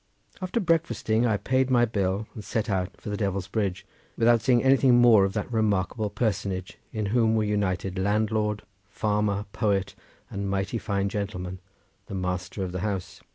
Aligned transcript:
After 0.41 0.59
breakfasting, 0.59 1.27
I 1.27 1.37
paid 1.37 1.69
my 1.69 1.85
bill, 1.85 2.25
and 2.33 2.43
set 2.43 2.71
out 2.71 2.99
for 2.99 3.11
the 3.11 3.17
Devil's 3.17 3.47
Bridge 3.47 3.85
without 4.17 4.41
seeing 4.41 4.63
anything 4.63 4.95
more 4.97 5.25
of 5.25 5.33
that 5.33 5.53
remarkable 5.53 6.09
personage 6.09 6.79
in 6.91 7.05
whom 7.13 7.35
were 7.35 7.43
united 7.43 7.99
landlord, 7.99 8.63
farmer, 8.89 9.45
poet, 9.53 9.93
and 10.31 10.49
mighty 10.49 10.79
fine 10.79 11.07
gentleman—the 11.07 12.15
master 12.15 12.63
of 12.63 12.71
the 12.71 12.79
house. 12.79 13.21